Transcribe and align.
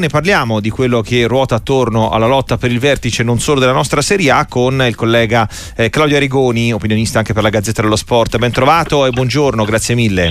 Ne 0.00 0.06
parliamo 0.06 0.60
di 0.60 0.70
quello 0.70 1.00
che 1.00 1.26
ruota 1.26 1.56
attorno 1.56 2.10
alla 2.10 2.28
lotta 2.28 2.56
per 2.56 2.70
il 2.70 2.78
vertice 2.78 3.24
non 3.24 3.40
solo 3.40 3.58
della 3.58 3.72
nostra 3.72 4.00
Serie 4.00 4.30
A 4.30 4.46
con 4.46 4.80
il 4.86 4.94
collega 4.94 5.48
eh, 5.74 5.90
Claudio 5.90 6.14
Arigoni, 6.14 6.72
opinionista 6.72 7.18
anche 7.18 7.32
per 7.32 7.42
la 7.42 7.48
Gazzetta 7.48 7.82
dello 7.82 7.96
Sport. 7.96 8.38
Ben 8.38 8.52
trovato 8.52 9.06
e 9.06 9.10
buongiorno, 9.10 9.64
grazie 9.64 9.96
mille. 9.96 10.30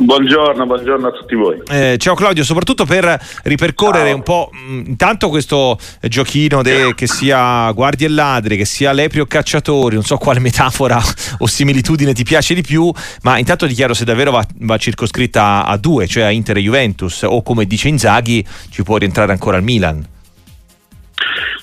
Buongiorno, 0.00 0.64
buongiorno 0.64 1.08
a 1.08 1.10
tutti 1.10 1.34
voi. 1.34 1.60
Eh, 1.68 1.96
ciao 1.98 2.14
Claudio, 2.14 2.44
soprattutto 2.44 2.84
per 2.84 3.20
ripercorrere 3.42 4.10
ciao. 4.10 4.14
un 4.14 4.22
po' 4.22 4.50
mh, 4.52 4.82
intanto 4.86 5.28
questo 5.28 5.76
giochino 6.02 6.62
de, 6.62 6.94
che 6.94 7.08
sia 7.08 7.68
guardie 7.72 8.06
e 8.06 8.10
ladri, 8.10 8.56
che 8.56 8.64
sia 8.64 8.92
lepri 8.92 9.18
o 9.18 9.26
cacciatori, 9.26 9.96
non 9.96 10.04
so 10.04 10.16
quale 10.16 10.38
metafora 10.38 11.02
o 11.38 11.46
similitudine 11.48 12.12
ti 12.12 12.22
piace 12.22 12.54
di 12.54 12.62
più, 12.62 12.92
ma 13.22 13.38
intanto 13.38 13.66
ti 13.66 13.74
chiedo 13.74 13.92
se 13.92 14.04
davvero 14.04 14.30
va, 14.30 14.44
va 14.60 14.76
circoscritta 14.76 15.42
a, 15.42 15.62
a 15.64 15.76
due, 15.76 16.06
cioè 16.06 16.22
a 16.22 16.30
Inter 16.30 16.58
e 16.58 16.60
Juventus, 16.60 17.22
o 17.22 17.42
come 17.42 17.64
dice 17.64 17.88
Inzaghi 17.88 18.46
ci 18.70 18.84
può 18.84 18.98
rientrare 18.98 19.32
ancora 19.32 19.56
al 19.56 19.64
Milan. 19.64 20.06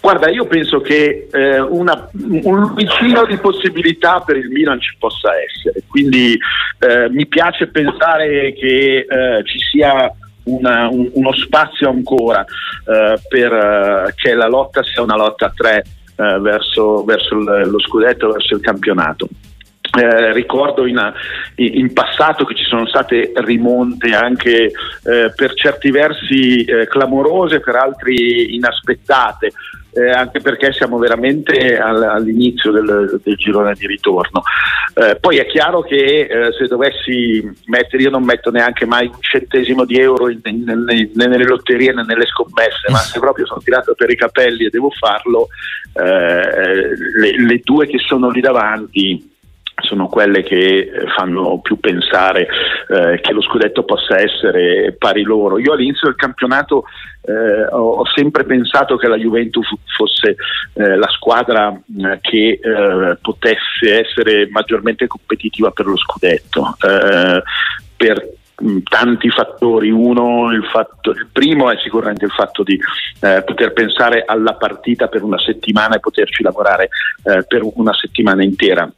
Guarda, 0.06 0.30
io 0.30 0.46
penso 0.46 0.82
che 0.82 1.28
eh, 1.32 1.60
una, 1.60 2.08
un 2.14 2.76
vicino 2.76 3.26
di 3.26 3.38
possibilità 3.38 4.20
per 4.20 4.38
il 4.38 4.50
Milan 4.50 4.80
ci 4.80 4.96
possa 5.00 5.32
essere, 5.36 5.82
quindi 5.88 6.38
eh, 6.78 7.10
mi 7.10 7.26
piace 7.26 7.66
pensare 7.66 8.54
che 8.54 9.08
eh, 9.10 9.44
ci 9.46 9.58
sia 9.58 10.08
una, 10.44 10.90
un, 10.90 11.10
uno 11.12 11.34
spazio 11.34 11.90
ancora 11.90 12.42
eh, 12.42 13.20
per 13.28 13.52
eh, 13.52 14.14
che 14.16 14.36
la 14.36 14.48
lotta 14.48 14.84
sia 14.84 15.02
una 15.02 15.16
lotta 15.16 15.48
a 15.48 15.54
tre 15.56 15.84
eh, 16.18 16.40
verso, 16.40 17.04
verso 17.04 17.34
lo 17.40 17.80
scudetto, 17.80 18.32
verso 18.32 18.54
il 18.54 18.62
campionato. 18.62 19.28
Eh, 19.98 20.34
ricordo 20.34 20.86
in, 20.86 21.00
in, 21.56 21.94
passato 21.94 22.44
che 22.44 22.54
ci 22.54 22.66
sono 22.66 22.86
state 22.86 23.32
rimonte 23.38 24.14
anche 24.14 24.66
eh, 24.66 25.34
per 25.34 25.54
certi 25.56 25.90
versi 25.90 26.64
eh, 26.64 26.86
clamorose, 26.88 27.60
per 27.60 27.76
altri 27.76 28.56
inaspettate 28.56 29.52
eh, 29.96 30.10
anche 30.10 30.42
perché 30.42 30.74
siamo 30.74 30.98
veramente 30.98 31.78
all, 31.78 32.04
all'inizio 32.04 32.72
del, 32.72 33.22
del, 33.24 33.36
girone 33.36 33.74
di 33.76 33.88
ritorno. 33.88 34.44
Eh, 34.94 35.16
poi 35.20 35.38
è 35.38 35.46
chiaro 35.46 35.82
che 35.82 36.28
eh, 36.30 36.52
se 36.52 36.68
dovessi 36.68 37.50
mettere, 37.68 38.04
io 38.04 38.10
non 38.10 38.24
metto 38.24 38.52
neanche 38.52 38.86
mai 38.86 39.08
un 39.08 39.22
centesimo 39.22 39.86
di 39.86 39.98
euro 39.98 40.30
in, 40.30 40.42
in, 40.44 40.86
in, 40.90 41.12
nelle 41.14 41.46
lotterie 41.46 41.94
né 41.94 42.04
nelle 42.06 42.26
scommesse, 42.26 42.92
ma 42.92 42.98
se 42.98 43.20
proprio 43.20 43.46
sono 43.46 43.62
tirato 43.62 43.94
per 43.96 44.10
i 44.10 44.18
capelli 44.18 44.66
e 44.66 44.70
devo 44.70 44.90
farlo, 44.90 45.48
eh, 45.94 46.96
le, 47.18 47.46
le 47.46 47.62
due 47.64 47.88
che 47.88 48.00
sono 48.00 48.30
lì 48.30 48.42
davanti 48.42 49.34
sono 49.82 50.08
quelle 50.08 50.44
che 50.44 50.56
eh, 50.56 50.90
fanno 51.16 51.60
più 51.60 51.80
pensare 51.80 52.48
eh, 52.88 53.20
che 53.20 53.34
lo 53.34 53.42
scudetto 53.42 53.84
possa 53.84 54.20
essere 54.20 54.96
pari 54.98 55.24
loro. 55.24 55.60
Io 55.60 55.74
all'inizio 55.74 56.08
del 56.08 56.16
campionato 56.16 56.86
eh, 57.24 57.66
ho, 57.66 57.98
ho, 57.98 58.06
sempre 58.16 58.46
pensato 58.46 58.96
che 58.96 59.08
la 59.08 59.18
Juventus 59.18 59.68
fosse 59.96 60.36
eh, 60.74 60.96
la 60.96 61.10
squadra 61.10 61.72
eh, 61.72 62.20
che 62.22 62.60
eh, 62.62 63.18
potesse 63.22 64.06
essere 64.06 64.48
maggiormente 64.50 65.08
competitiva 65.08 65.72
per 65.72 65.88
lo 65.88 65.98
scudetto. 65.98 66.78
per 67.98 68.30
mm, 68.64 68.78
tanti 68.84 69.30
fattori. 69.30 69.90
Uno, 69.90 70.52
il, 70.52 70.66
fatto, 70.66 71.12
il, 71.12 71.28
primo 71.32 71.70
è 71.70 71.78
sicuramente 71.78 72.26
il 72.26 72.32
fatto 72.32 72.64
di 72.64 72.80
eh, 73.22 73.44
poter 73.44 73.74
pensare 73.74 74.24
alla 74.26 74.54
partita 74.54 75.08
per 75.08 75.24
una 75.24 75.40
settimana 75.40 75.96
e 75.96 76.00
poterci 76.00 76.44
lavorare 76.44 76.90
eh, 77.24 77.44
per 77.46 77.62
una 77.64 77.94
settimana 77.94 78.44
intera. 78.44 78.90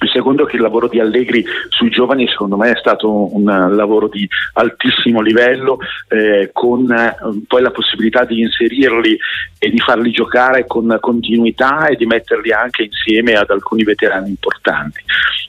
Il 0.00 0.10
secondo 0.10 0.46
è 0.46 0.50
che 0.50 0.56
il 0.56 0.62
lavoro 0.62 0.88
di 0.88 1.00
Allegri 1.00 1.44
sui 1.68 1.88
giovani 1.88 2.28
secondo 2.28 2.56
me 2.56 2.72
è 2.72 2.76
stato 2.76 3.34
un 3.34 3.44
lavoro 3.44 4.08
di 4.08 4.28
altissimo 4.54 5.20
livello 5.20 5.78
eh, 6.08 6.50
con 6.52 6.90
eh, 6.90 7.16
poi 7.46 7.62
la 7.62 7.70
possibilità 7.70 8.24
di 8.24 8.40
inserirli 8.40 9.18
e 9.58 9.70
di 9.70 9.78
farli 9.78 10.10
giocare 10.10 10.66
con 10.66 10.98
continuità 11.00 11.86
e 11.86 11.96
di 11.96 12.04
metterli 12.06 12.52
anche 12.52 12.84
insieme 12.84 13.34
ad 13.34 13.50
alcuni 13.50 13.84
veterani 13.84 14.28
importanti. 14.28 15.00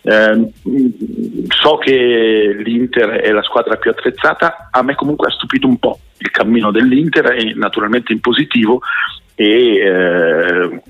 Eh, 0.03 0.51
so 1.49 1.77
che 1.77 2.55
l'Inter 2.63 3.09
è 3.09 3.31
la 3.31 3.43
squadra 3.43 3.75
più 3.75 3.91
attrezzata, 3.91 4.69
a 4.71 4.81
me 4.81 4.95
comunque 4.95 5.27
ha 5.27 5.31
stupito 5.31 5.67
un 5.67 5.77
po' 5.77 5.99
il 6.19 6.31
cammino 6.31 6.71
dell'Inter 6.71 7.53
naturalmente 7.55 8.13
in 8.13 8.19
positivo 8.19 8.81
e 9.39 9.75
eh, 9.77 10.81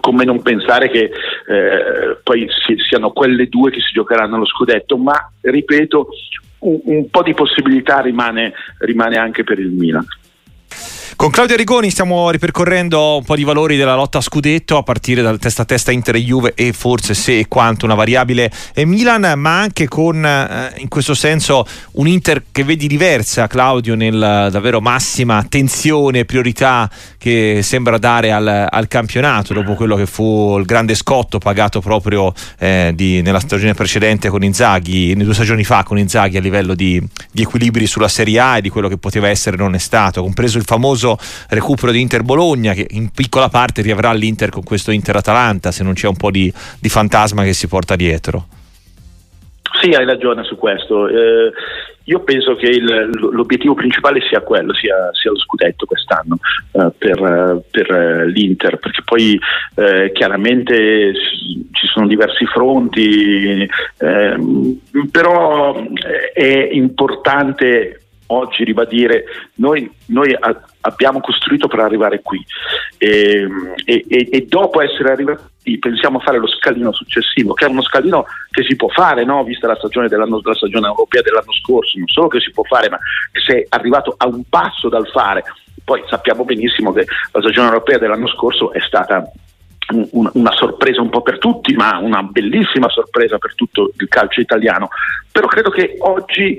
come 0.00 0.24
non 0.24 0.40
pensare 0.40 0.88
che 0.88 1.10
eh, 1.48 2.16
poi 2.22 2.46
si, 2.64 2.76
siano 2.88 3.10
quelle 3.10 3.48
due 3.48 3.72
che 3.72 3.80
si 3.80 3.90
giocheranno 3.92 4.38
lo 4.38 4.46
scudetto, 4.46 4.96
ma 4.96 5.32
ripeto, 5.40 6.08
un, 6.60 6.80
un 6.84 7.10
po' 7.10 7.24
di 7.24 7.34
possibilità 7.34 7.98
rimane, 7.98 8.52
rimane 8.78 9.16
anche 9.16 9.42
per 9.42 9.58
il 9.58 9.70
Milan. 9.70 10.06
Con 11.16 11.30
Claudio 11.30 11.54
Rigoni 11.54 11.90
stiamo 11.90 12.28
ripercorrendo 12.30 13.18
un 13.18 13.24
po' 13.24 13.36
di 13.36 13.44
valori 13.44 13.76
della 13.76 13.94
lotta 13.94 14.18
a 14.18 14.20
scudetto 14.20 14.76
a 14.76 14.82
partire 14.82 15.22
dal 15.22 15.38
testa 15.38 15.62
a 15.62 15.64
testa 15.64 15.92
Inter 15.92 16.16
e 16.16 16.24
Juve 16.24 16.52
e 16.56 16.72
forse 16.72 17.14
se 17.14 17.38
e 17.38 17.46
quanto 17.46 17.84
una 17.84 17.94
variabile 17.94 18.50
Milan, 18.78 19.32
ma 19.38 19.60
anche 19.60 19.86
con 19.86 20.24
eh, 20.26 20.72
in 20.78 20.88
questo 20.88 21.14
senso 21.14 21.66
un 21.92 22.08
Inter 22.08 22.42
che 22.50 22.64
vedi 22.64 22.88
diversa, 22.88 23.46
Claudio, 23.46 23.94
nel 23.94 24.48
davvero 24.50 24.80
massima 24.80 25.36
attenzione 25.36 26.20
e 26.20 26.24
priorità 26.24 26.90
che 27.16 27.60
sembra 27.62 27.96
dare 27.96 28.32
al, 28.32 28.66
al, 28.68 28.88
campionato 28.88 29.54
dopo 29.54 29.74
quello 29.74 29.96
che 29.96 30.06
fu 30.06 30.58
il 30.58 30.64
grande 30.64 30.94
scotto 30.94 31.38
pagato 31.38 31.80
proprio 31.80 32.34
eh, 32.58 32.92
di, 32.94 33.22
nella 33.22 33.40
stagione 33.40 33.72
precedente 33.72 34.28
con 34.28 34.42
Inzaghi, 34.42 35.14
due 35.14 35.32
stagioni 35.32 35.64
fa 35.64 35.84
con 35.84 35.96
Inzaghi 35.96 36.36
a 36.36 36.40
livello 36.40 36.74
di, 36.74 37.00
di 37.30 37.42
equilibri 37.42 37.86
sulla 37.86 38.08
Serie 38.08 38.40
A 38.40 38.56
e 38.58 38.60
di 38.60 38.68
quello 38.68 38.88
che 38.88 38.98
poteva 38.98 39.28
essere 39.28 39.56
non 39.56 39.74
è 39.74 39.78
stato, 39.78 40.20
compreso 40.20 40.58
il 40.58 40.64
famoso 40.64 41.03
famoso 41.04 41.18
recupero 41.50 41.92
di 41.92 42.00
Inter 42.00 42.22
Bologna 42.22 42.72
che 42.72 42.86
in 42.90 43.10
piccola 43.10 43.48
parte 43.48 43.82
riavrà 43.82 44.12
l'Inter 44.12 44.48
con 44.48 44.62
questo 44.62 44.90
Inter 44.90 45.16
Atalanta 45.16 45.70
se 45.70 45.84
non 45.84 45.92
c'è 45.92 46.08
un 46.08 46.16
po' 46.16 46.30
di, 46.30 46.52
di 46.80 46.88
fantasma 46.88 47.44
che 47.44 47.52
si 47.52 47.68
porta 47.68 47.94
dietro. 47.96 48.46
Sì, 49.80 49.90
hai 49.90 50.06
ragione 50.06 50.44
su 50.44 50.56
questo. 50.56 51.08
Eh, 51.08 51.52
io 52.04 52.20
penso 52.20 52.54
che 52.54 52.66
il, 52.66 53.10
l'obiettivo 53.32 53.74
principale 53.74 54.20
sia 54.28 54.40
quello, 54.40 54.72
sia, 54.72 55.10
sia 55.12 55.30
lo 55.30 55.38
scudetto 55.38 55.84
quest'anno 55.84 56.38
eh, 56.72 56.90
per, 56.96 57.62
per, 57.70 58.26
l'Inter, 58.26 58.78
perché 58.78 59.02
poi 59.04 59.38
eh, 59.74 60.12
chiaramente 60.12 61.12
ci 61.72 61.86
sono 61.86 62.06
diversi 62.06 62.44
fronti, 62.46 63.68
ehm, 63.98 64.78
però 65.10 65.76
eh, 65.76 66.32
è 66.32 66.68
importante 66.72 68.03
oggi 68.28 68.64
ribadire, 68.64 69.24
noi, 69.54 69.90
noi 70.06 70.34
a, 70.38 70.60
abbiamo 70.80 71.20
costruito 71.20 71.68
per 71.68 71.80
arrivare 71.80 72.20
qui 72.22 72.44
e, 72.98 73.46
e, 73.84 74.04
e, 74.30 74.46
dopo 74.48 74.80
essere 74.80 75.12
arrivati 75.12 75.78
pensiamo 75.78 76.18
a 76.18 76.22
fare 76.22 76.38
lo 76.38 76.46
scalino 76.46 76.92
successivo, 76.92 77.54
che 77.54 77.66
è 77.66 77.68
uno 77.68 77.82
scalino 77.82 78.24
che 78.50 78.62
si 78.64 78.76
può 78.76 78.88
fare, 78.88 79.24
no? 79.24 79.44
vista 79.44 79.66
la 79.66 79.76
stagione, 79.76 80.08
la 80.08 80.54
stagione 80.54 80.86
europea 80.86 81.22
dell'anno 81.22 81.52
scorso, 81.52 81.98
non 81.98 82.08
solo 82.08 82.28
che 82.28 82.40
si 82.40 82.50
può 82.50 82.62
fare, 82.64 82.88
ma 82.88 82.98
che 83.32 83.40
sei 83.40 83.66
arrivato 83.70 84.14
a 84.16 84.26
un 84.26 84.42
passo 84.48 84.88
dal 84.88 85.08
fare. 85.08 85.44
Poi 85.82 86.02
sappiamo 86.08 86.44
benissimo 86.44 86.92
che 86.92 87.06
la 87.32 87.40
stagione 87.40 87.68
europea 87.68 87.98
dell'anno 87.98 88.28
scorso 88.28 88.72
è 88.72 88.80
stata 88.80 89.30
una 90.12 90.52
sorpresa 90.52 91.02
un 91.02 91.10
po' 91.10 91.20
per 91.20 91.38
tutti, 91.38 91.74
ma 91.74 91.98
una 91.98 92.22
bellissima 92.22 92.88
sorpresa 92.88 93.36
per 93.38 93.54
tutto 93.54 93.92
il 93.98 94.08
calcio 94.08 94.40
italiano. 94.40 94.88
Però 95.30 95.46
credo 95.46 95.70
che 95.70 95.96
oggi 95.98 96.58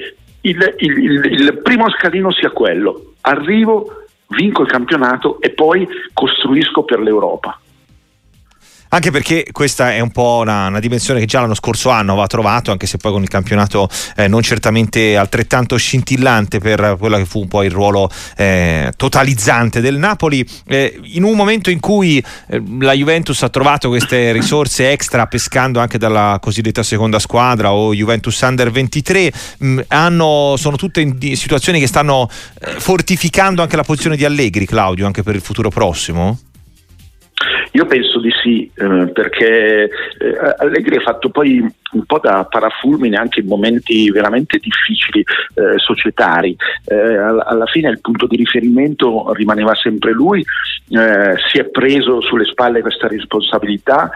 il, 0.49 0.75
il, 0.77 1.25
il, 1.25 1.59
primo 1.63 1.89
scalino 1.89 2.31
sia 2.31 2.51
quello. 2.51 3.13
Arrivo, 3.21 4.05
vinco 4.29 4.63
il 4.63 4.67
campionato 4.67 5.39
e 5.41 5.51
poi 5.51 5.87
costruisco 6.13 6.83
per 6.83 6.99
l'Europa 6.99 7.59
anche 8.89 9.11
perché 9.11 9.47
questa 9.51 9.93
è 9.93 9.99
un 9.99 10.11
po' 10.11 10.39
una, 10.41 10.67
una, 10.67 10.79
dimensione 10.79 11.19
che 11.19 11.25
già 11.25 11.41
l'anno 11.41 11.55
scorso 11.55 11.89
anno 11.89 12.11
aveva 12.11 12.27
trovato, 12.27 12.71
anche 12.71 12.87
se 12.87 12.97
poi 12.97 13.11
con 13.11 13.21
il 13.21 13.27
campionato 13.27 13.89
eh, 14.15 14.27
non 14.27 14.41
certamente 14.41 15.17
altrettanto 15.17 15.75
scintillante 15.75 16.59
per 16.59 16.95
quello 16.99 17.17
che 17.17 17.25
fu 17.25 17.47
poi 17.47 17.65
il 17.65 17.71
ruolo 17.71 18.09
eh, 18.37 18.91
totalizzante 18.95 19.81
del 19.81 19.97
Napoli, 19.97 20.47
eh, 20.67 20.99
in 21.03 21.23
un 21.23 21.35
momento 21.35 21.69
in 21.69 21.79
cui 21.79 22.23
eh, 22.47 22.63
la 22.79 22.93
Juventus 22.93 23.41
ha 23.43 23.49
trovato 23.49 23.89
queste 23.89 24.31
risorse 24.31 24.91
extra 24.91 25.25
pescando 25.27 25.79
anche 25.79 25.97
dalla 25.97 26.37
cosiddetta 26.41 26.83
seconda 26.83 27.19
squadra 27.19 27.73
o 27.73 27.93
Juventus 27.93 28.39
Under 28.41 28.71
23, 28.71 29.31
mh, 29.57 29.79
hanno, 29.87 30.55
sono 30.57 30.77
tutte 30.77 31.01
in 31.01 31.35
situazioni 31.35 31.79
che 31.79 31.87
stanno 31.87 32.29
eh, 32.61 32.79
fortificando 32.79 33.61
anche 33.61 33.75
la 33.75 33.83
posizione 33.83 34.15
di 34.15 34.25
Allegri, 34.25 34.65
Claudio, 34.65 35.05
anche 35.05 35.23
per 35.23 35.35
il 35.35 35.41
futuro 35.41 35.69
prossimo? 35.69 36.39
Io 37.73 37.85
penso 37.85 38.19
di 38.21 38.31
sì, 38.41 38.71
eh, 38.73 39.11
perché 39.11 39.83
eh, 39.83 40.55
Allegri 40.57 40.95
ha 40.95 41.01
fatto 41.01 41.29
poi 41.29 41.59
un 41.59 42.05
po' 42.05 42.19
da 42.19 42.45
parafulmine 42.49 43.17
anche 43.17 43.41
in 43.41 43.47
momenti 43.47 44.09
veramente 44.09 44.57
difficili 44.57 45.19
eh, 45.19 45.77
societari. 45.77 46.55
Eh, 46.85 46.95
alla 46.95 47.65
fine 47.65 47.89
il 47.89 47.99
punto 47.99 48.27
di 48.27 48.37
riferimento 48.37 49.33
rimaneva 49.33 49.75
sempre 49.75 50.13
lui, 50.13 50.39
eh, 50.89 51.35
si 51.51 51.57
è 51.57 51.65
preso 51.65 52.21
sulle 52.21 52.45
spalle 52.45 52.81
questa 52.81 53.07
responsabilità 53.07 54.09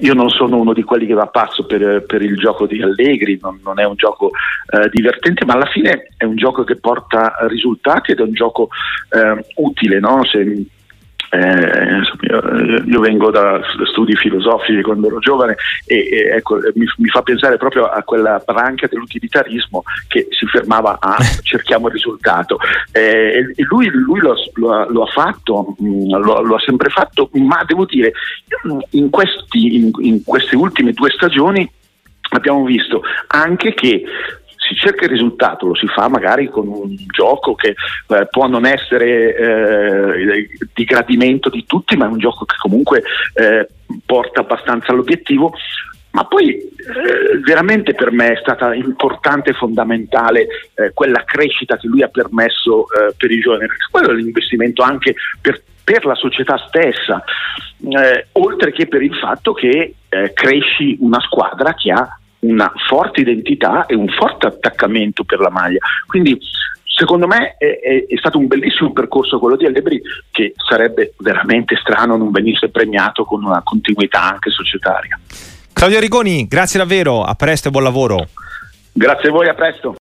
io 0.00 0.14
non 0.14 0.28
sono 0.28 0.58
uno 0.58 0.74
di 0.74 0.82
quelli 0.82 1.06
che 1.06 1.14
va 1.14 1.26
pazzo 1.26 1.64
per, 1.64 2.04
per 2.04 2.22
il 2.22 2.36
gioco 2.36 2.66
di 2.66 2.82
Allegri, 2.82 3.38
non, 3.40 3.58
non 3.64 3.80
è 3.80 3.84
un 3.84 3.94
gioco 3.94 4.30
eh, 4.70 4.88
divertente, 4.90 5.44
ma 5.46 5.54
alla 5.54 5.66
fine 5.66 6.08
è 6.16 6.24
un 6.24 6.36
gioco 6.36 6.64
che 6.64 6.76
porta 6.76 7.34
risultati 7.48 8.12
ed 8.12 8.18
è 8.18 8.22
un 8.22 8.34
gioco 8.34 8.68
eh, 9.10 9.42
utile. 9.56 10.00
No? 10.00 10.22
Se, 10.24 10.64
eh, 11.30 12.00
io, 12.22 12.84
io, 12.84 13.00
vengo 13.00 13.30
da 13.30 13.60
studi 13.92 14.16
filosofici 14.16 14.82
quando 14.82 15.06
ero 15.06 15.20
giovane 15.20 15.56
e, 15.86 16.08
e 16.10 16.36
ecco, 16.36 16.58
mi, 16.74 16.84
mi, 16.96 17.08
fa 17.08 17.22
pensare 17.22 17.56
proprio 17.56 17.86
a 17.86 18.02
quella 18.02 18.42
branca 18.44 18.88
dell'utilitarismo 18.88 19.84
che 20.08 20.26
si 20.30 20.46
fermava 20.46 20.98
a 21.00 21.16
cerchiamo 21.42 21.86
il 21.86 21.92
risultato. 21.92 22.58
Eh, 22.92 23.52
e 23.54 23.62
lui, 23.68 23.88
lui 23.90 24.18
lo, 24.18 24.34
lo, 24.54 24.88
lo, 24.90 25.02
ha 25.04 25.10
fatto, 25.10 25.76
mm, 25.80 26.10
lo, 26.16 26.42
lo, 26.42 26.54
ha 26.56 26.60
sempre 26.60 26.90
fatto, 26.90 27.30
ma 27.34 27.62
devo 27.64 27.84
dire, 27.84 28.12
in, 28.90 29.08
questi, 29.10 29.76
in, 29.76 29.90
in 30.00 30.24
queste 30.24 30.56
ultime 30.56 30.92
due 30.92 31.10
stagioni 31.10 31.70
abbiamo 32.30 32.64
visto 32.64 33.02
anche 33.28 33.74
che 33.74 34.04
cerca 34.80 35.04
il 35.04 35.10
risultato, 35.10 35.66
lo 35.66 35.74
si 35.74 35.86
fa 35.86 36.08
magari 36.08 36.48
con 36.48 36.66
un 36.66 36.94
gioco 37.08 37.54
che 37.54 37.74
eh, 38.08 38.26
può 38.30 38.48
non 38.48 38.64
essere 38.64 39.36
eh, 39.36 40.48
di 40.72 40.84
gradimento 40.84 41.50
di 41.50 41.64
tutti, 41.66 41.96
ma 41.96 42.06
è 42.06 42.08
un 42.08 42.18
gioco 42.18 42.44
che 42.44 42.56
comunque 42.58 43.02
eh, 43.34 43.68
porta 44.04 44.40
abbastanza 44.40 44.92
all'obiettivo. 44.92 45.52
Ma 46.12 46.24
poi 46.24 46.56
eh, 46.56 47.38
veramente 47.44 47.94
per 47.94 48.10
me 48.10 48.32
è 48.32 48.40
stata 48.40 48.74
importante 48.74 49.50
e 49.50 49.54
fondamentale 49.54 50.48
eh, 50.74 50.90
quella 50.92 51.22
crescita 51.24 51.76
che 51.76 51.86
lui 51.86 52.02
ha 52.02 52.08
permesso 52.08 52.86
eh, 52.86 53.14
per 53.16 53.30
i 53.30 53.38
giovani, 53.38 53.66
perché 53.66 53.86
quello 53.92 54.10
è 54.10 54.14
l'investimento 54.14 54.82
anche 54.82 55.14
per 55.40 55.62
per 55.82 56.04
la 56.04 56.14
società 56.14 56.56
stessa, 56.68 57.24
eh, 57.80 58.26
oltre 58.32 58.70
che 58.70 58.86
per 58.86 59.02
il 59.02 59.16
fatto 59.16 59.52
che 59.52 59.94
eh, 60.08 60.32
cresci 60.32 60.96
una 61.00 61.18
squadra 61.20 61.74
che 61.74 61.90
ha 61.90 62.19
una 62.40 62.72
forte 62.88 63.20
identità 63.20 63.86
e 63.86 63.94
un 63.94 64.08
forte 64.08 64.46
attaccamento 64.46 65.24
per 65.24 65.40
la 65.40 65.50
maglia. 65.50 65.78
Quindi 66.06 66.38
secondo 66.84 67.26
me 67.26 67.56
è, 67.58 67.64
è, 67.64 68.06
è, 68.06 68.16
stato 68.18 68.38
un 68.38 68.46
bellissimo 68.46 68.92
percorso 68.92 69.38
quello 69.38 69.56
di 69.56 69.66
Allegri 69.66 70.00
che 70.30 70.54
sarebbe 70.56 71.14
veramente 71.18 71.76
strano 71.76 72.16
non 72.16 72.30
venisse 72.30 72.68
premiato 72.68 73.24
con 73.24 73.44
una 73.44 73.62
continuità 73.62 74.22
anche 74.22 74.50
societaria. 74.50 75.18
Claudio 75.72 76.00
Rigoni, 76.00 76.46
grazie 76.46 76.78
davvero, 76.78 77.22
a 77.22 77.34
presto 77.34 77.68
e 77.68 77.70
buon 77.70 77.84
lavoro. 77.84 78.28
Grazie 78.92 79.28
a 79.28 79.32
voi, 79.32 79.48
a 79.48 79.54
presto. 79.54 79.96